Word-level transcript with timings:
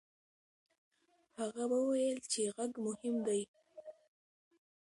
هغه 1.39 1.63
وویل 1.73 2.17
چې 2.31 2.41
غږ 2.55 2.73
مهم 2.85 3.15
دی. 3.27 3.41